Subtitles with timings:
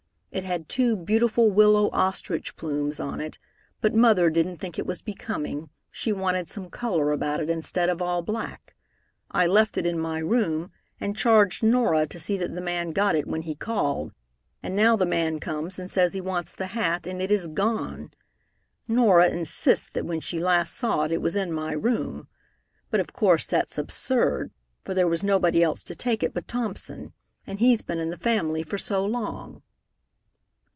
[0.33, 3.37] It had two beautiful willow ostrich plumes on it,
[3.81, 5.69] but mother didn't think it was becoming.
[5.91, 8.73] She wanted some color about it instead of all black.
[9.29, 13.13] I left it in my room, and charged Norah to see that the man got
[13.13, 14.13] it when he called,
[14.63, 18.11] and now the man comes and says he wants the hat, and it is gone!
[18.87, 22.29] Norah insists that when she last saw it, it was in my room.
[22.89, 24.51] But of course that's absurd,
[24.85, 27.11] for there was nobody else to take it but Thompson,
[27.45, 29.61] and he's been in the family for so long."